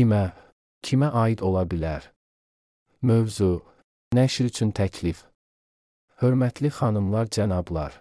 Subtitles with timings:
[0.00, 0.30] Kimə,
[0.80, 2.06] kimə aid ola bilər?
[3.04, 3.58] Mövzu,
[4.16, 5.26] nəşr üçün təklif.
[6.22, 7.98] Hörmətli xanımlar, cənablar.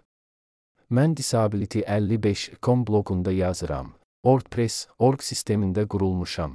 [0.96, 3.90] Mən Disability 55.com bloqunda yazıram.
[4.24, 6.54] WordPress org sistemində qurulmuşam.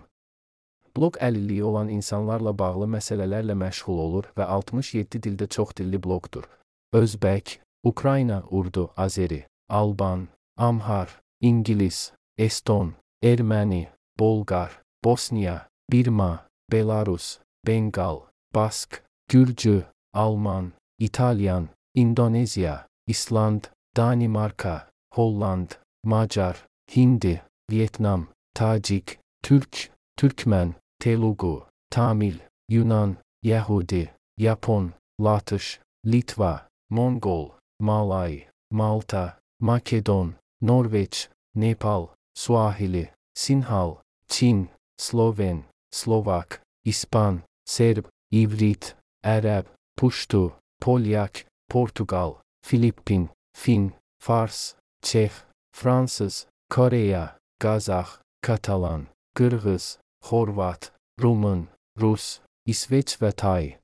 [0.97, 6.49] Bloq əlilliyi olan insanlarla bağlı məsələlərlə məşğul olur və 67 dildə çoxdilli bloqdur.
[6.97, 10.25] Özbək, Ukrayna, Urdu, Azeri, Alban,
[10.57, 18.21] Amhar, İngilis, Eston, Erməni, Bolqar, Bosniya, Birma, Belarus, Bengal,
[18.55, 23.65] Bask, Gürcü, Alman, İtalyan, İndonezya, İsland,
[23.97, 25.71] Danimarka, Holland,
[26.05, 32.35] Macar, Hindi, Vietnam, Tacik, Türk, Türkmen, Telugu, Tamil,
[32.69, 43.97] Yunan, Yahudi, Yapon, Latış, Litva, Mongol, Malay, Malta, Makedon, Norveç, Nepal, Suahili, Sinhal,
[44.29, 49.65] Çin, Sloven, Slovak, İspan, Serb, İvrit, Ərəb,
[49.97, 55.33] Puştu, Polyak, Portugal, Filippin, Fin, Fars, Çex,
[55.73, 60.93] Fransız, Koreya, Qazax, Katalan, Qırğız, Xorvat,
[61.23, 61.69] Rumun,
[62.01, 63.79] Rus, İsveç və Tay.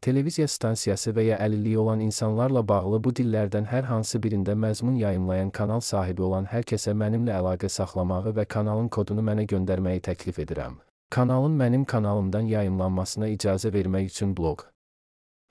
[0.00, 5.50] Televiziya stansiyası və ya əlilliyi olan insanlarla bağlı bu dillərdən hər hansı birində məzmun yayımlayan
[5.58, 10.78] kanal sahibi olan hər kəsə mənimlə əlaqə saxlamağı və kanalın kodunu mənə göndərməyi təklif edirəm.
[11.12, 14.64] Kanalın mənim kanalımdan yayımlanmasına icazə vermək üçün bloq.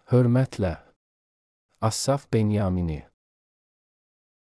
[0.09, 0.73] Hörmətlə.
[1.81, 3.03] Assaf Benyamini